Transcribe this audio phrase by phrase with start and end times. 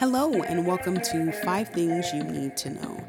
[0.00, 3.04] Hello, and welcome to Five Things You Need to Know.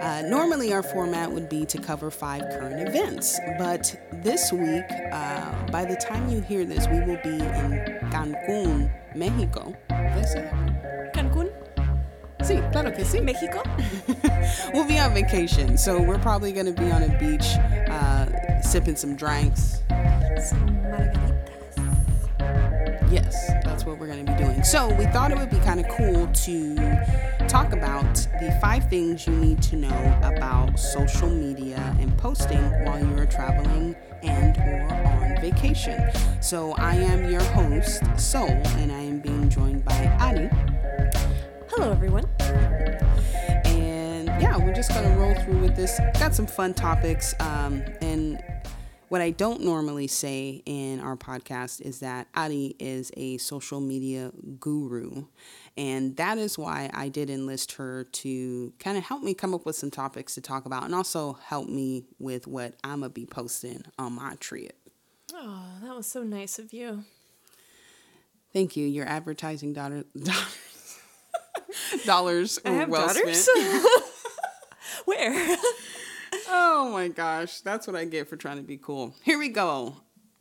[0.00, 5.66] Uh, normally, our format would be to cover five current events, but this week, uh,
[5.70, 9.74] by the time you hear this, we will be in Cancun, Mexico.
[11.14, 11.50] Cancun,
[12.42, 13.22] Sí, claro que sí.
[13.22, 13.62] Mexico.
[14.72, 17.46] We'll be on vacation, so we're probably going to be on a beach
[17.90, 19.82] uh, sipping some drinks.
[20.48, 21.27] Some.
[23.10, 24.62] Yes, that's what we're going to be doing.
[24.62, 26.74] So, we thought it would be kind of cool to
[27.48, 33.02] talk about the five things you need to know about social media and posting while
[33.02, 36.10] you're traveling and or on vacation.
[36.42, 40.50] So, I am your host, Seoul, and I am being joined by Ari.
[41.70, 42.26] Hello, everyone.
[43.64, 45.98] And yeah, we're just gonna roll through with this.
[46.18, 47.34] Got some fun topics.
[47.40, 48.42] Um, and
[49.08, 54.32] what I don't normally say in our podcast is that Ari is a social media
[54.60, 55.24] guru.
[55.76, 59.64] And that is why I did enlist her to kind of help me come up
[59.64, 63.14] with some topics to talk about and also help me with what I'm going to
[63.14, 64.76] be posting on my trip.
[65.32, 67.04] Oh, that was so nice of you.
[68.52, 68.86] Thank you.
[68.86, 70.98] Your advertising dollar, dollars,
[72.06, 73.48] dollars I have well daughters.
[75.04, 75.56] Where?
[76.50, 79.14] Oh my gosh, that's what I get for trying to be cool.
[79.22, 79.96] Here we go.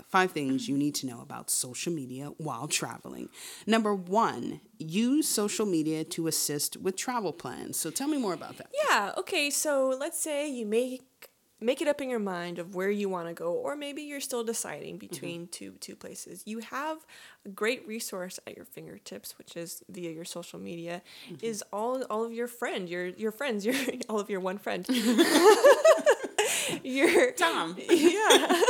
[0.09, 3.27] Five things you need to know about social media while traveling.
[3.65, 7.77] Number one, use social media to assist with travel plans.
[7.77, 8.69] So tell me more about that.
[8.87, 9.11] yeah.
[9.17, 9.49] Okay.
[9.49, 11.27] So let's say you make
[11.59, 14.19] make it up in your mind of where you want to go, or maybe you're
[14.19, 15.07] still deciding mm-hmm.
[15.07, 16.43] between two two places.
[16.45, 17.05] You have
[17.45, 21.45] a great resource at your fingertips, which is via your social media, mm-hmm.
[21.45, 23.75] is all all of your friend, your your friends, your
[24.09, 24.85] all of your one friend.
[26.83, 27.75] your Tom.
[27.89, 28.61] yeah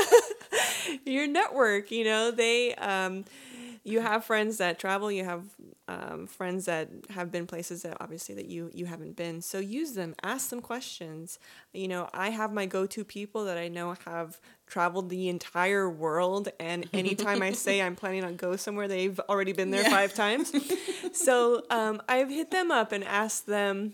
[1.06, 3.24] your network you know they um
[3.84, 5.44] you have friends that travel you have
[5.90, 9.42] um, friends that have been places that obviously that you you haven't been.
[9.42, 11.40] So use them ask them questions.
[11.72, 16.50] You know i have my go-to people that i know have traveled the entire world
[16.60, 19.90] and anytime i say i'm planning on go somewhere they've already been there Yeah.
[19.92, 20.52] five times.
[21.14, 23.94] So um, i've hit them up and asked them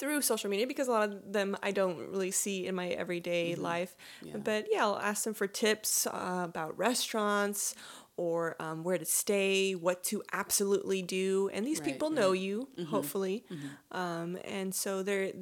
[0.00, 3.54] through social media because a lot of them I don't really see in my everyday
[3.56, 3.96] life.
[4.22, 4.38] Yeah.
[4.38, 7.74] But yeah, I'll ask them for tips uh, about restaurants
[8.16, 11.50] or um, where to stay, what to absolutely do.
[11.52, 13.44] And these Right, people know you, hopefully.
[13.92, 15.32] Um, and so they're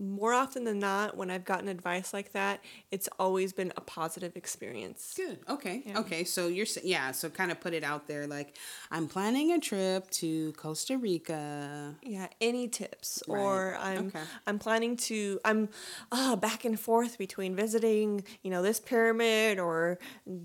[0.00, 4.34] more often than not, when I've gotten advice like that, it's always been a positive
[4.36, 5.12] experience.
[5.16, 5.38] Good.
[5.48, 5.82] Okay.
[5.94, 6.24] Okay.
[6.24, 7.12] So you're yeah.
[7.12, 8.26] So kind of put it out there.
[8.26, 8.56] Like
[8.90, 11.94] I'm planning a trip to Costa Rica.
[12.02, 13.38] Yeah, any tips Right.
[13.40, 14.20] or I'm Okay.
[14.46, 15.68] I'm planning to I'm
[16.10, 19.98] uh, back and forth between visiting, you know, this pyramid or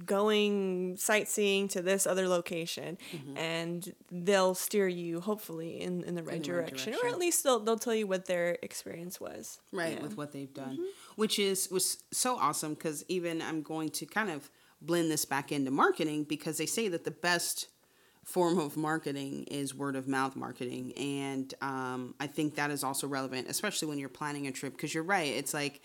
[0.06, 2.98] going sightseeing to this other location
[3.36, 6.52] and they'll steer you hopefully in, in the right, Mm-hmm.
[6.52, 9.45] the right direction, or at least they'll they'll tell you what their experience was.
[9.72, 10.04] Right Yeah.
[10.04, 10.78] with what they've done
[11.16, 14.50] which is was so awesome because even i'm going to kind of
[14.82, 17.68] blend this back into marketing because they say that the best
[18.24, 23.08] form of marketing is word of mouth marketing and um, i think that is also
[23.08, 25.82] relevant especially when you're planning a trip because you're right it's like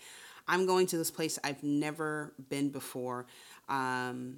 [0.47, 3.25] i'm going to this place i've never been before
[3.69, 4.37] um,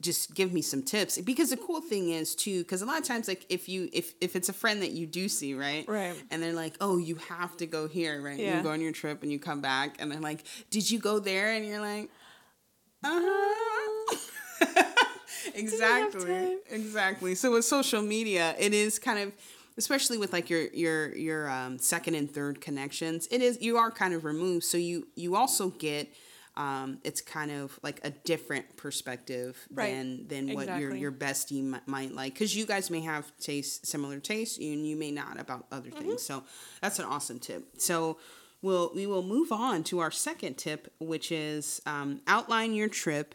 [0.00, 1.18] just give me some tips.
[1.18, 4.14] Because the cool thing is too because a lot of times like if you if
[4.20, 5.86] if it's a friend that you do see right?
[5.88, 6.14] Right.
[6.30, 8.38] and they're like oh you have to go here right?
[8.38, 8.58] Yeah.
[8.58, 11.18] you go on your trip and you come back and they're like did you go
[11.18, 11.52] there?
[11.52, 12.10] And you're like
[13.04, 14.16] uh-huh.
[15.54, 16.58] Exactly.
[16.70, 17.34] exactly.
[17.34, 19.32] So with social media it is kind of
[19.76, 23.90] especially with like your your your um, second and third connections it is you are
[23.90, 24.64] kind of removed.
[24.64, 26.08] So you you also get
[26.64, 29.92] um, it's kind of like a different perspective Right.
[29.94, 31.00] than than what your Exactly.
[31.00, 34.96] your bestie mi- might like because you guys may have taste similar tastes and you
[35.04, 36.08] may not about other Mm-hmm.
[36.08, 36.42] things so
[36.82, 38.18] that's an awesome tip so
[38.62, 43.34] we'll we will move on to our second tip which is um, outline your trip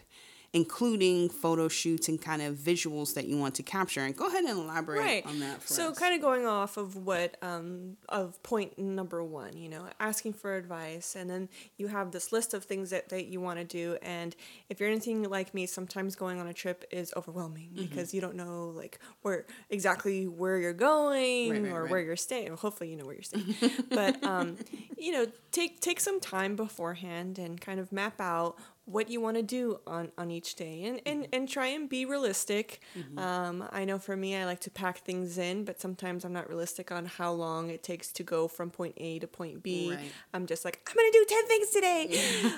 [0.55, 3.99] including photo shoots and kind of visuals that you want to capture.
[3.99, 5.25] And go ahead and elaborate right.
[5.25, 5.99] on that for so us.
[5.99, 10.56] kind of going off of what um of point number one you know asking for
[10.56, 13.97] advice and then you have this list of things that, that you want to do
[14.01, 14.33] and
[14.69, 17.81] if you're anything like me sometimes going on a trip is overwhelming Mm-hmm.
[17.88, 22.15] because you don't know like where exactly where you're going Right, right, or where you're
[22.15, 22.47] staying.
[22.50, 23.56] Well, hopefully you know where you're staying.
[23.89, 24.56] But um
[24.97, 29.35] you know take take some time beforehand and kind of map out what you want
[29.37, 31.29] to do on on each day and and, Mm-hmm.
[31.35, 32.81] and try and be realistic
[33.17, 36.47] um, i know for me i like to pack things in but sometimes i'm not
[36.49, 40.11] realistic on how long it takes to go from point a to point b Right.
[40.33, 42.01] i'm just like i'm gonna do 10 things today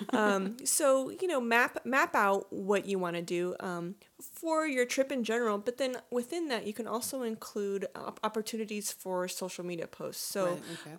[0.14, 4.84] um, so you know map map out what you want to do um, for your
[4.86, 9.64] trip in general, but then within that, you can also include op- opportunities for social
[9.64, 10.26] media posts.
[10.26, 10.96] So, Right, okay.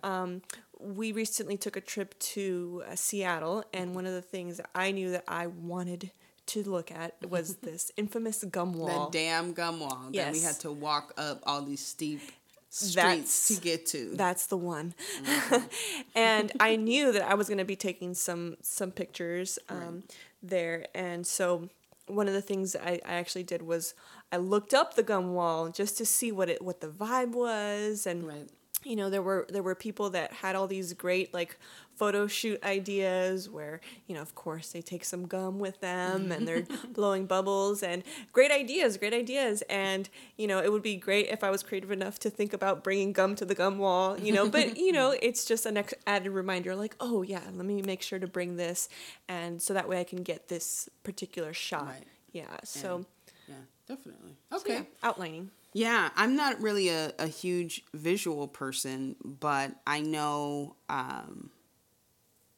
[0.79, 4.91] We recently took a trip to uh, Seattle, and one of the things that I
[4.91, 6.11] knew that I wanted
[6.47, 9.09] to look at was this infamous gum wall.
[9.09, 12.21] The damn gum wall that we had to walk up all these steep
[12.69, 14.11] streets That's- to get to.
[14.15, 14.93] That's the one.
[15.23, 15.65] Mm-hmm.
[16.15, 20.03] and I knew that I was going to be taking some some pictures um,
[20.41, 21.69] there, and so
[22.07, 23.93] one of the things I, I actually did was
[24.31, 28.07] I looked up the gum wall just to see what it what the vibe was,
[28.07, 28.47] and Right.
[28.83, 31.57] You know there were there were people that had all these great like
[31.95, 36.47] photo shoot ideas where you know of course they take some gum with them and
[36.47, 41.27] they're blowing bubbles and great ideas great ideas and you know it would be great
[41.27, 44.31] if i was creative enough to think about bringing gum to the gum wall you
[44.31, 47.81] know but you know it's just an ex- added reminder like oh yeah let me
[47.81, 48.87] make sure to bring this
[49.27, 52.07] and so that way i can get this particular shot Right.
[52.31, 53.05] yeah so
[53.49, 53.55] Yeah,
[53.89, 54.37] definitely.
[54.51, 54.73] so, Okay.
[54.75, 61.51] yeah, outlining Yeah, I'm not really a, a huge visual person, but I know, um,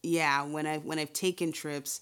[0.04, 2.00] yeah, when I when I've taken trips,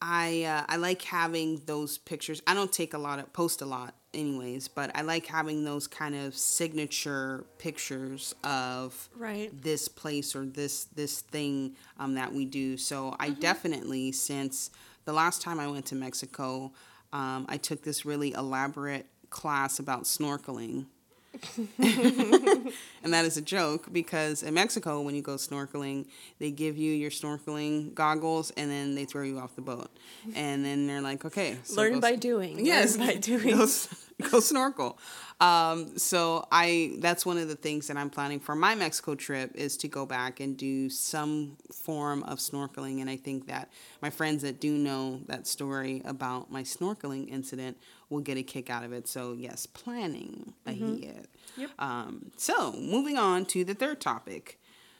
[0.00, 2.42] I uh, I like having those pictures.
[2.46, 5.86] I don't take a lot of post a lot, anyways, but I like having those
[5.86, 12.46] kind of signature pictures of right this place or this this thing um, that we
[12.46, 12.76] do.
[12.78, 13.40] So I Mm-hmm.
[13.40, 14.70] definitely, since
[15.04, 16.72] the last time I went to Mexico,
[17.12, 20.86] um, I took this really elaborate class about snorkeling.
[21.78, 26.06] and that is a joke because in Mexico, when you go snorkeling,
[26.38, 29.90] they give you your snorkeling goggles and then they throw you off the boat.
[30.34, 33.88] And then they're like, okay, so learn by doing Yes, learn by doing s-
[34.30, 34.98] go snorkel.
[35.40, 39.52] Um, so I that's one of the things that I'm planning for my Mexico trip
[39.54, 43.00] is to go back and do some form of snorkeling.
[43.00, 43.70] And I think that
[44.02, 47.78] my friends that do know that story about my snorkeling incident
[48.10, 49.08] will get a kick out of it.
[49.08, 51.28] So yes, planning ahead.
[51.56, 51.70] Yep.
[51.78, 54.58] Um, so moving on to the third topic.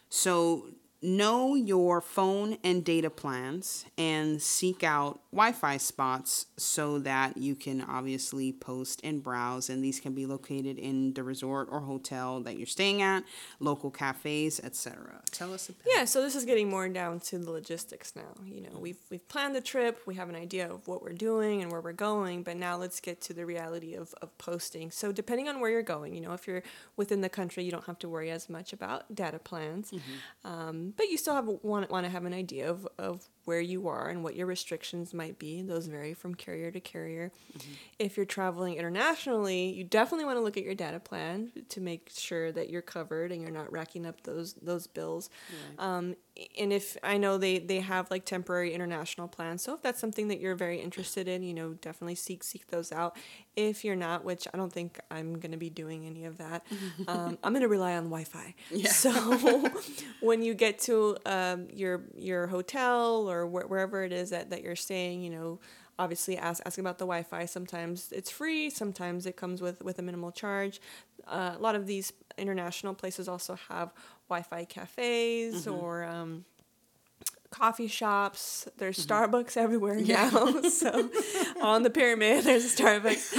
[0.08, 0.70] So
[1.02, 7.81] know your phone and data plans and seek out Wi-Fi spots so that you can
[7.81, 12.58] obviously post and browse and these can be located in the resort or hotel that
[12.58, 13.25] you're staying at,
[13.61, 15.20] local cafes, etc.
[15.31, 18.35] Tell us about Yeah, so this is getting more down to the logistics now.
[18.44, 21.62] You know, we've we've planned the trip, we have an idea of what we're doing
[21.62, 24.91] and where we're going, but now let's get to the reality of, of posting.
[24.91, 26.62] So depending on where you're going, you know, if you're
[26.96, 29.93] within the country, you don't have to worry as much about data plans,
[30.44, 33.88] um, but you still have want want to have an idea of, of where you
[33.88, 35.61] are and what your restrictions might be.
[35.61, 37.32] Those vary from carrier to carrier.
[37.99, 42.12] If you're traveling internationally, you definitely want to look at your data plan to make
[42.14, 45.31] sure that you're covered and you're not racking up those those bills.
[45.81, 46.14] Um,
[46.58, 50.29] and if I know they they have like temporary international plans, so if that's something
[50.29, 53.17] that you're very interested in, you know, definitely seek seek those out.
[53.56, 56.64] If you're not, which I don't think I'm gonna be doing any of that,
[57.08, 58.55] um, I'm gonna rely on Wi-Fi.
[58.70, 58.91] Yeah.
[58.91, 59.69] So
[60.20, 64.63] when you get to um, your your hotel or wh- wherever it is that, that
[64.63, 65.59] you're staying, you know,
[65.99, 67.45] obviously ask ask about the Wi-Fi.
[67.47, 70.81] Sometimes it's free, sometimes it comes with with a minimal charge.
[71.27, 73.93] Uh, a lot of these international places also have
[74.29, 76.45] Wi-Fi cafes or um,
[77.50, 78.69] coffee shops.
[78.79, 80.31] There's Starbucks everywhere Yeah.
[80.32, 80.62] now.
[80.69, 81.11] so
[81.61, 83.35] on the pyramid, there's a Starbucks.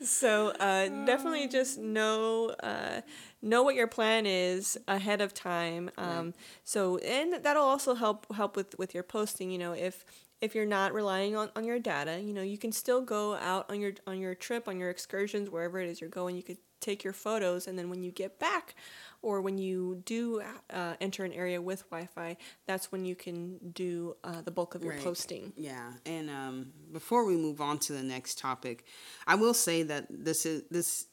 [0.02, 3.00] so uh, definitely just know uh,
[3.42, 5.90] know what your plan is ahead of time.
[5.98, 6.34] Um,
[6.64, 9.50] So and that'll also help help with with your posting.
[9.50, 10.04] You know if
[10.40, 13.70] if you're not relying on, on your data, you know you can still go out
[13.70, 16.36] on your on your trip on your excursions wherever it is you're going.
[16.36, 18.74] You could take your photos and then when you get back
[19.22, 22.36] or when you do uh, enter an area with Wi-Fi,
[22.66, 25.02] that's when you can do uh, the bulk of your Right.
[25.02, 25.52] posting.
[25.56, 28.84] Yeah, and um, before we move on to the next topic,
[29.26, 31.06] I will say that this is this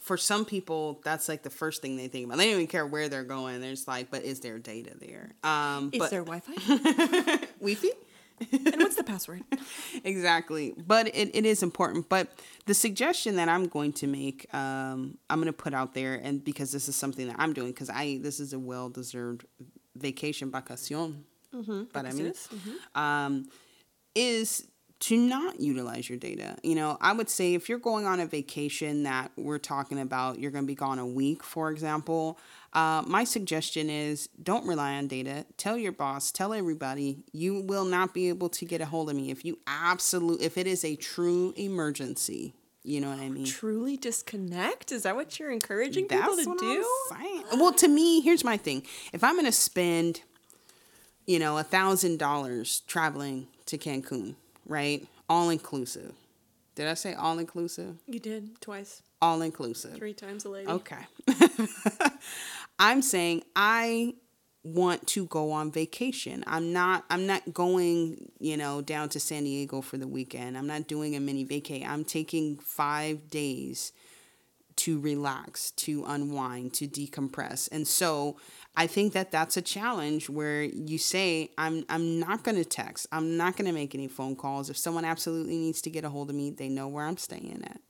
[0.00, 2.38] for some people that's like the first thing they think about.
[2.38, 3.60] They don't even care where they're going.
[3.60, 5.32] There's like, but is there data there?
[5.44, 6.54] Um, Is but there Wi-Fi?
[7.60, 7.88] Wi-Fi?
[8.52, 9.42] And what's the password?
[10.04, 12.28] exactly but it, it is important but
[12.66, 16.42] the suggestion that i'm going to make um, i'm going to put out there and
[16.44, 19.44] because this is something that i'm doing because i this is a well-deserved
[19.96, 22.48] vacation vacacion para mí, Vacaciones?
[22.94, 23.46] um,
[24.14, 24.66] is
[25.00, 28.26] to not utilize your data you know i would say if you're going on a
[28.26, 32.38] vacation that we're talking about you're going to be gone a week for example
[32.72, 35.44] uh, my suggestion is don't rely on data.
[35.56, 39.16] Tell your boss, tell everybody, you will not be able to get a hold of
[39.16, 42.54] me if you absolute if it is a true emergency.
[42.82, 43.44] You know what I mean?
[43.44, 44.90] Truly disconnect?
[44.92, 46.86] Is that what you're encouraging people to do?
[47.54, 48.84] Well, to me, here's my thing.
[49.12, 50.22] If I'm gonna spend,
[51.26, 54.36] you know, a thousand dollars traveling to Cancun,
[54.70, 55.06] right?
[55.28, 56.14] All inclusive.
[56.76, 57.96] Did I say all inclusive?
[58.06, 59.96] You did twice, All inclusive.
[59.96, 60.68] three times a lady.
[60.68, 61.04] Okay.
[62.78, 64.14] I'm saying I
[64.62, 66.44] want to go on vacation.
[66.46, 70.56] I'm not I'm not going, you know, down to San Diego for the weekend.
[70.56, 71.86] I'm not doing a mini vacay.
[71.86, 73.92] I'm taking 5 days
[74.80, 77.68] to relax, to unwind, to decompress.
[77.70, 78.36] And so
[78.76, 83.06] I think that that's a challenge where you say I'm I'm not going to text.
[83.12, 84.70] I'm not going to make any phone calls.
[84.70, 87.62] If someone absolutely needs to get a hold of me, they know where I'm staying
[87.64, 87.80] at.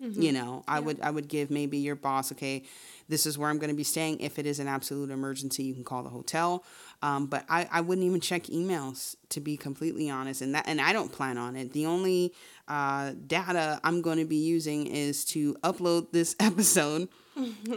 [0.00, 2.62] You know, I would I would give maybe your boss, okay,
[3.08, 4.20] this is where I'm going to be staying.
[4.20, 6.64] If it is an absolute emergency, you can call the hotel.
[7.02, 10.80] Um, but I, I wouldn't even check emails to be completely honest, and that and
[10.80, 11.72] I don't plan on it.
[11.72, 12.32] The only
[12.68, 17.08] uh, data I'm going to be using is to upload this episode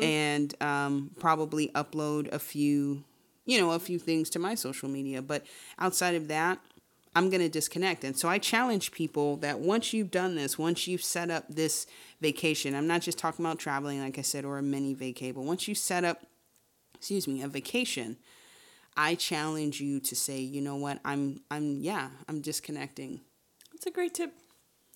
[0.01, 3.03] and um, probably upload a few,
[3.45, 5.21] you know, a few things to my social media.
[5.21, 5.45] But
[5.79, 6.59] outside of that,
[7.15, 8.03] I'm going to disconnect.
[8.03, 11.85] And so I challenge people that once you've done this, once you've set up this
[12.21, 15.43] vacation, I'm not just talking about traveling, like I said, or a mini vacay, but
[15.43, 16.25] once you set up,
[16.95, 18.17] excuse me, a vacation,
[18.97, 23.21] I challenge you to say, you know what, I'm, I'm, yeah, I'm disconnecting.
[23.71, 24.33] That's a great tip.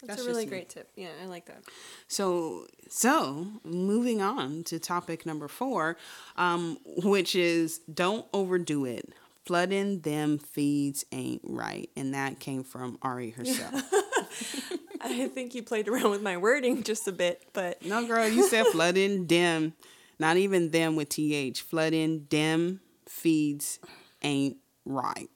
[0.04, 0.92] That's, That's a really great tip.
[0.96, 1.64] Yeah, I like that.
[2.08, 5.98] So, so moving on to topic number four,
[6.36, 9.12] um, which is don't overdo it.
[9.48, 13.74] Flooding them feeds ain't right, and that came from Ari herself.
[15.02, 18.48] I think you played around with my wording just a bit, but no, girl, you
[18.50, 19.74] said flooding them,
[20.20, 21.62] not even them with th.
[21.62, 23.80] Flooding them feeds
[24.22, 25.30] ain't right.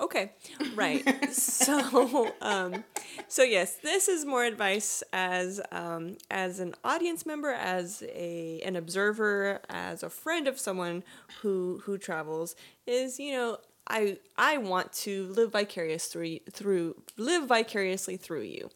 [0.00, 0.32] Okay,
[0.74, 1.04] right.
[1.32, 2.84] so, um,
[3.28, 8.76] so yes, this is more advice as um, as an audience member, as a an
[8.76, 11.04] observer, as a friend of someone
[11.42, 12.56] who who travels.
[12.86, 18.70] Is you know I I want to live vicarious through through live vicariously through you.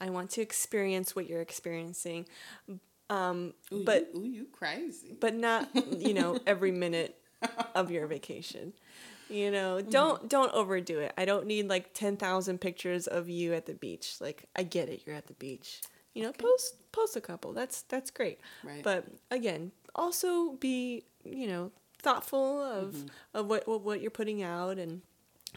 [0.00, 2.26] I want to experience what you're experiencing,
[3.10, 5.16] um, Ooh, but you, ooh, you crazy.
[5.20, 7.16] but not you know every minute
[7.74, 8.72] of your vacation
[9.30, 11.12] you know don't don't overdo it.
[11.18, 14.16] I don't need like 10,000 pictures of you at the beach.
[14.20, 15.80] Like i get it you're at the beach.
[16.14, 17.52] You know post post a couple.
[17.52, 18.40] That's that's great.
[18.64, 18.82] Right.
[18.82, 21.70] but again also be you know
[22.02, 23.06] thoughtful of Mm-hmm.
[23.34, 25.02] of what, what what you're putting out and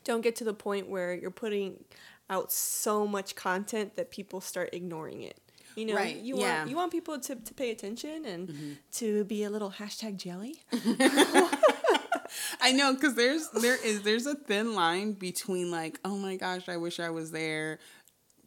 [0.03, 1.83] don't get to the point where you're putting
[2.29, 5.37] out so much content that people start ignoring it.
[5.75, 6.59] You know Right, you yeah.
[6.59, 10.63] want you want people to, to pay attention and to be a little hashtag jelly
[12.61, 16.69] I know because there's there is there's a thin line between like oh my gosh
[16.69, 17.79] I wish I was there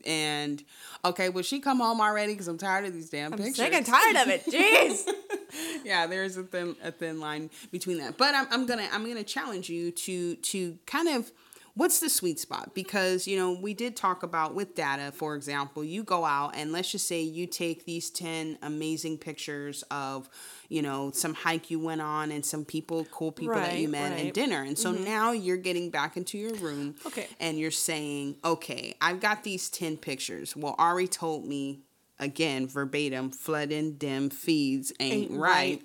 [0.06, 0.62] and
[1.04, 3.56] okay will she come home already because I'm tired of these damn I'm pictures.
[3.56, 4.44] sick and tired of it.
[4.47, 5.83] Jeez.
[5.85, 8.16] yeah, there's a thin a thin line between that.
[8.16, 11.30] But I'm I'm gonna I'm gonna challenge you to to kind of
[11.76, 15.83] what's the sweet spot because you know we did talk about with data for example
[15.83, 20.28] you go out and let's just say you take these 10 amazing pictures of
[20.69, 24.04] you know some hike you went on and some people cool people that you met
[24.04, 24.23] and right.
[24.26, 24.31] Mm-hmm.
[24.33, 27.26] dinner and so now you're getting back into your room Okay.
[27.40, 31.81] and you're saying okay i've got these 10 pictures well ari told me
[32.21, 35.49] again verbatim flooding dim feeds ain't, Ain't right.
[35.50, 35.83] right.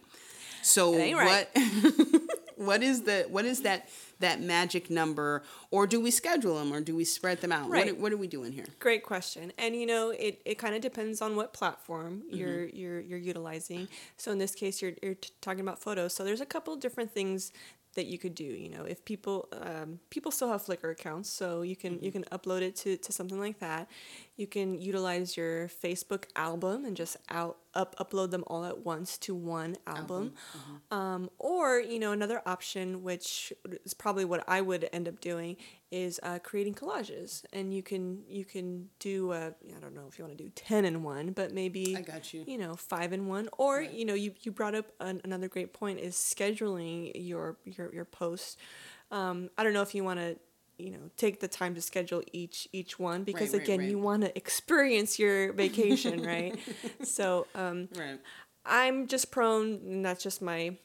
[0.62, 1.48] so ain't right.
[1.54, 2.22] what
[2.58, 3.90] what is the what is that
[4.20, 7.88] that magic number or do we schedule them or do we spread them out Right.
[7.94, 9.52] what, what are we doing here Great question.
[9.58, 12.36] And you know, it, it kind of depends on what platform Mm-hmm.
[12.38, 13.88] you're you're you're utilizing.
[14.18, 16.14] So in this case, you're you're t- talking about photos.
[16.14, 17.52] So there's a couple of different things
[17.96, 18.44] that you could do.
[18.44, 22.06] You know, if people um, people still have Flickr accounts, so you can Mm-hmm.
[22.06, 23.88] you can upload it to, to something like that.
[24.40, 29.18] You can utilize your Facebook album and just out up upload them all at once
[29.18, 30.32] to one album.
[30.58, 30.98] mm-hmm.
[30.98, 33.52] Um, or you know another option, which
[33.84, 35.58] is probably what I would end up doing,
[35.92, 40.18] is uh, creating collages, and you can you can do uh, I don't know if
[40.18, 42.46] you want to do ten in one, but maybe I got you.
[42.48, 45.74] You know five in one, or you know you you brought up an, another great
[45.74, 48.56] point is scheduling your your your posts.
[49.12, 50.38] Um, I don't know if you want to
[50.80, 53.90] you know take the time to schedule each each one because Right, right, again right.
[53.90, 56.56] you want to experience your vacation right
[57.04, 58.20] so um right
[58.66, 60.78] I'm just prone, and that's just my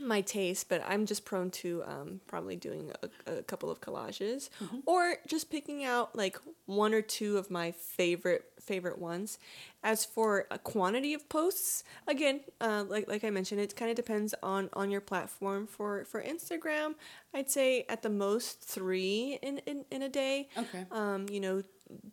[0.00, 2.90] my taste, but I'm just prone to um, probably doing
[3.26, 4.48] a, a couple of collages
[4.86, 9.38] or just picking out like one or two of my favorite favorite ones.
[9.84, 13.96] As for a quantity of posts, again, uh, like like I mentioned, it kind of
[13.96, 15.66] depends on on your platform.
[15.66, 16.94] For for Instagram,
[17.34, 20.48] I'd say at the most three in in, in a day.
[20.56, 20.86] Okay.
[20.90, 21.62] Um, you know,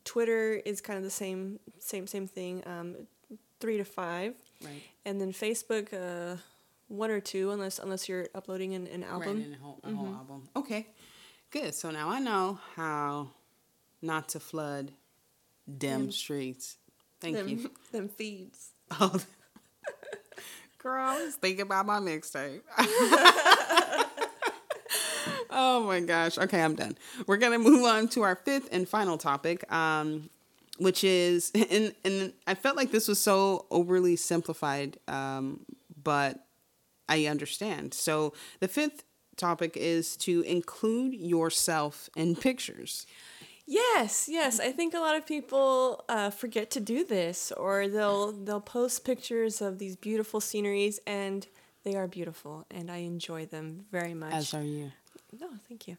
[0.03, 2.63] Twitter is kind of the same same same thing.
[2.65, 3.07] Um,
[3.62, 6.38] three to five right and then Facebook, uh,
[6.88, 9.38] one or two, unless unless you're uploading an, an album.
[9.38, 10.88] right in a whole, a whole album okay
[11.56, 11.74] Good.
[11.74, 13.30] So now I know how
[14.01, 14.92] not to flood
[15.65, 16.75] them streets.
[17.22, 17.72] Thank them, you.
[17.94, 18.72] Them feeds.
[19.00, 19.18] Oh,
[20.77, 22.60] girl, I was thinking about my mixtape.
[25.50, 26.38] oh my gosh.
[26.38, 26.98] Okay, I'm done.
[27.25, 30.30] We're gonna move on to our fifth and final topic, um,
[30.77, 35.62] which is, and and I felt like this was so overly simplified, um,
[36.04, 36.45] but
[37.07, 37.93] I understand.
[37.93, 39.03] So the fifth
[39.38, 43.05] topic is to include yourself in pictures.
[43.67, 44.59] Yes, yes.
[44.59, 49.03] I think a lot of people uh, forget to do this, or they'll they'll post
[49.03, 51.47] pictures of these beautiful sceneries, and
[51.83, 54.33] they are beautiful, and I enjoy them very much.
[54.33, 54.91] As are you.
[55.39, 55.97] No, thank you.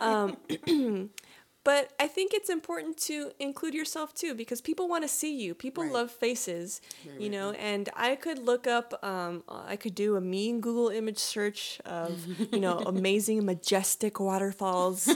[0.00, 0.36] um,
[1.64, 5.54] but I think it's important to include yourself too because people want to see you.
[5.54, 5.92] People Right.
[5.92, 7.30] love faces, Very you right.
[7.32, 7.50] know.
[7.52, 12.26] And I could look up, um, I could do a mean Google image search of,
[12.52, 15.08] you know, amazing, majestic waterfalls,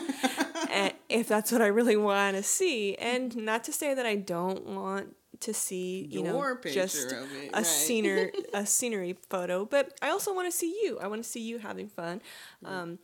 [0.71, 2.95] and if that's what I really want to see.
[2.97, 7.12] And not to say that I don't want to see, you know, Your picture just
[7.12, 7.19] it,
[7.53, 7.67] a right.
[7.67, 10.99] scenery a scenery photo, but I also want to see you.
[10.99, 12.23] I want to see you having fun,
[12.65, 12.99] um,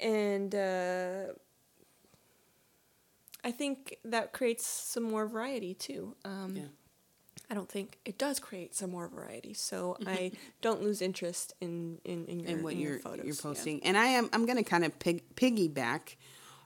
[0.00, 1.24] and uh,
[3.44, 6.16] I think that creates some more variety too.
[6.24, 6.64] Um, Yeah.
[7.50, 10.32] I don't think it does create some more variety, so I
[10.62, 13.26] don't lose interest in in, in your, and what in you're photos.
[13.26, 13.42] you're yeah.
[13.42, 13.84] posting.
[13.84, 16.16] And I am I'm going to kind of pig, piggyback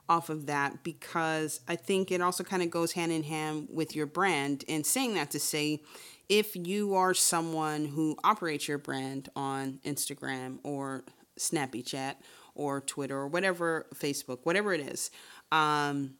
[0.09, 3.95] off of that because I think it also kind of goes hand in hand with
[3.95, 4.63] your brand.
[4.69, 5.81] And saying that to say,
[6.29, 11.03] if you are someone who operates your brand on Instagram or
[11.37, 12.21] Snappy Chat
[12.55, 15.11] or Twitter or whatever Facebook, whatever it is,
[15.51, 16.15] um,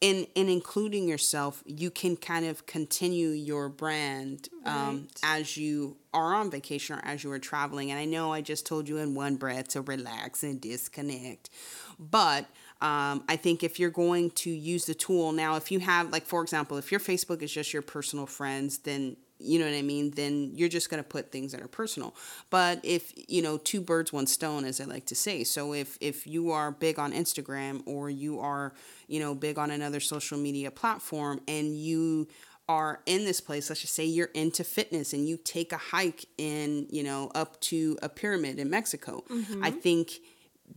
[0.00, 5.20] in in including yourself, you can kind of continue your brand um, Right.
[5.22, 7.90] as you are on vacation or as you are traveling.
[7.90, 11.48] And I know I just told you in one breath to relax and disconnect,
[11.98, 12.44] but
[12.82, 16.26] um, I think if you're going to use the tool now, if you have like
[16.26, 19.82] for example, if your Facebook is just your personal friends, then you know what I
[19.82, 22.14] mean, then you're just going to put things that are personal.
[22.50, 25.44] But if, you know, two birds, one stone, as I like to say.
[25.44, 28.72] So if, if you are big on Instagram or you are,
[29.08, 32.28] you know, big on another social media platform and you
[32.68, 36.24] are in this place, let's just say you're into fitness and you take a hike
[36.38, 39.78] in, you know, up to a pyramid in Mexico, I mm-hmm.
[39.78, 40.20] think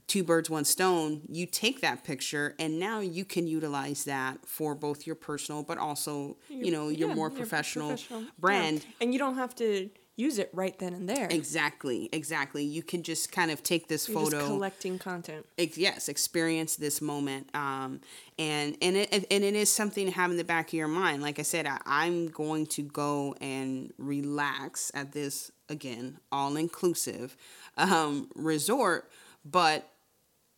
[0.07, 4.73] two birds one stone you take that picture and now you can utilize that for
[4.75, 8.27] both your personal but also you know your Yeah, more your professional, professional, yeah.
[8.39, 11.27] brand and you don't have to use it right then and there.
[11.31, 15.45] exactly exactly you can just kind of take this You're photo just collecting content.
[15.57, 18.01] ex- yes experience this moment um
[18.37, 21.21] and and it and it is something to have in the back of your mind
[21.21, 27.37] like i said I, i'm going to go and relax at this again all inclusive
[27.77, 29.09] um resort
[29.45, 29.89] but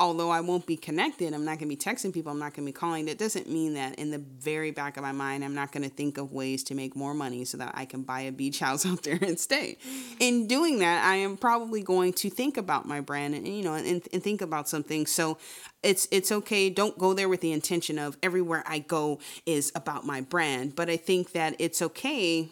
[0.01, 2.65] although I won't be connected, I'm not going to be texting people, I'm not going
[2.65, 3.05] to be calling.
[3.05, 5.95] That doesn't mean that in the very back of my mind, I'm not going to
[5.95, 8.83] think of ways to make more money so that I can buy a beach house
[8.87, 9.77] out there and stay.
[10.19, 13.75] In doing that, I am probably going to think about my brand and you know
[13.75, 15.05] and, and think about something.
[15.05, 15.37] So
[15.83, 16.71] it's it's okay.
[16.71, 20.75] Don't go there with the intention of everywhere I go is about my brand.
[20.75, 22.49] But I think that it's okay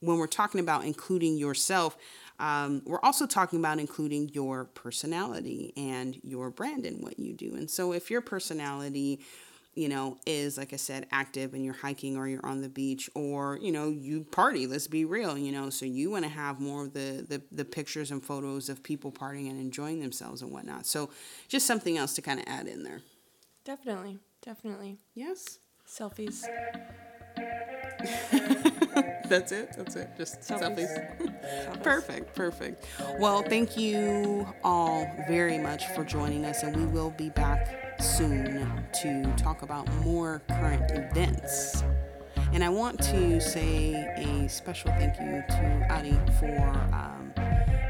[0.00, 1.96] when we're talking about including yourself,
[2.38, 7.54] um, we're also talking about including your personality and your brand in what you do.
[7.54, 9.20] And so, if your personality,
[9.74, 13.10] you know, is like I said, active and you're hiking or you're on the beach
[13.14, 16.60] or you know you party, let's be real, you know, so you want to have
[16.60, 20.52] more of the, the the pictures and photos of people partying and enjoying themselves and
[20.52, 20.86] whatnot.
[20.86, 21.10] So,
[21.48, 23.00] just something else to kind of add in there.
[23.64, 24.98] Definitely, definitely.
[25.14, 25.58] Yes.
[25.86, 26.44] Selfies.
[29.28, 29.72] That's it.
[29.76, 30.10] That's it.
[30.16, 30.88] Just Selfies.
[31.18, 31.82] selfies.
[31.82, 32.84] Perfect, perfect.
[33.18, 38.84] Well, thank you all very much for joining us, and we will be back soon
[39.02, 41.82] to talk about more current events.
[42.52, 47.32] And I want to say a special thank you to Ari for um,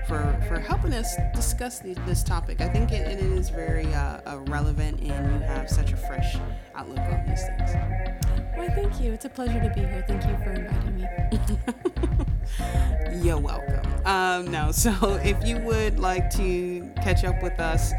[0.07, 2.61] for for helping us discuss the, this topic.
[2.61, 6.37] I think it, it is very uh, uh, relevant, and you have such a fresh
[6.75, 8.38] outlook on these things.
[8.59, 9.13] Why, thank you.
[9.13, 10.05] It's a pleasure to be here.
[10.09, 11.07] Thank you for inviting me.
[13.25, 13.87] You're welcome.
[14.05, 17.93] Um, no, so if you would like to catch up with us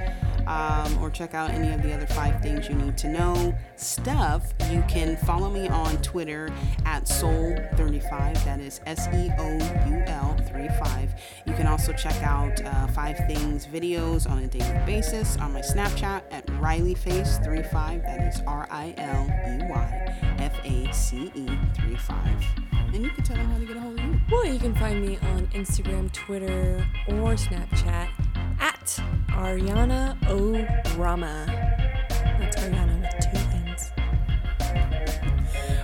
[0.48, 4.54] um, or check out any of the other five things you need to know stuff,
[4.69, 6.50] you can follow me on Twitter
[6.86, 8.43] at Seoul35.
[8.43, 9.54] That is S E O
[9.88, 10.29] U L
[10.60, 11.13] 35.
[11.45, 15.62] You can also check out uh, Five Things videos on a daily basis on my
[15.62, 18.04] Snapchat at RileyFace35.
[18.04, 22.69] That is R I L E Y F A C E 35.
[22.93, 24.19] And you can tell them how to get a hold of you.
[24.32, 28.10] Well, you can find me on Instagram, Twitter, or Snapchat
[28.60, 30.54] at Ariana O.
[30.98, 31.45] Rama.
[32.39, 33.91] That's Ariana with two N's.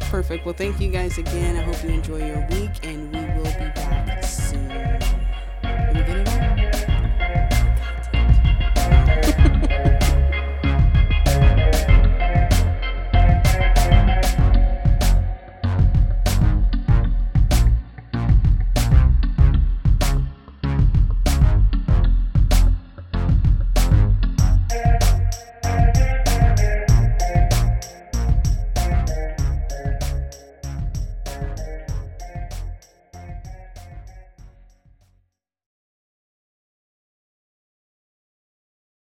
[0.10, 0.46] Perfect.
[0.46, 1.58] Well, thank you guys again.
[1.58, 3.75] I hope you enjoy your week, and we will be